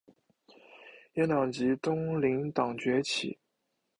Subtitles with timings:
[1.13, 3.37] 阉党及东林党崛起。